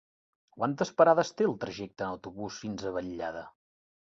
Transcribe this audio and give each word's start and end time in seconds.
Quantes 0.55 0.91
parades 1.01 1.31
té 1.41 1.47
el 1.49 1.53
trajecte 1.65 2.07
en 2.07 2.15
autobús 2.17 2.59
fins 2.65 2.89
a 2.89 2.95
Vallada? 2.97 3.45